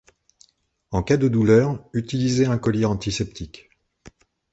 En 0.89 1.03
cas 1.03 1.15
de 1.17 1.27
douleur, 1.27 1.77
utiliser 1.93 2.47
un 2.47 2.57
collyre 2.57 2.89
antiseptique. 2.89 3.69